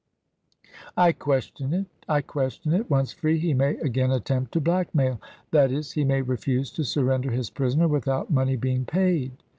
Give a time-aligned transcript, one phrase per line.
[0.97, 2.89] "I question it I question it.
[2.89, 7.29] Once free, he may again attempt to blackmail that is, he may refuse to surrender
[7.29, 9.33] his prisoner without money being paid."